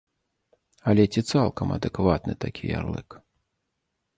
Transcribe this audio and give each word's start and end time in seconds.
Але 0.91 1.03
ці 1.13 1.21
цалкам 1.33 1.75
адэкватны 1.77 2.33
такі 2.47 2.63
ярлык? 2.79 3.09